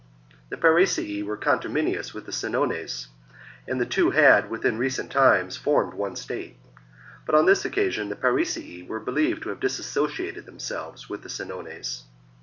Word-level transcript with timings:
The 0.49 0.57
Parisii 0.57 1.23
were 1.23 1.37
conterminous 1.37 2.11
with 2.11 2.25
the 2.25 2.31
Senones, 2.31 3.09
and 3.67 3.79
the 3.79 3.85
two 3.85 4.09
had, 4.09 4.49
within 4.49 4.79
recent 4.79 5.11
times, 5.11 5.57
formed 5.57 5.93
one 5.93 6.15
state; 6.15 6.57
but 7.23 7.35
on 7.35 7.45
this 7.45 7.65
occasion 7.65 8.09
the 8.09 8.15
Parisii 8.15 8.87
were 8.87 8.99
believed 8.99 9.43
to 9.43 9.49
have 9.49 9.59
dissociated 9.59 10.47
themselves 10.47 11.03
from 11.03 11.21
the 11.21 11.29
Senones. 11.29 12.05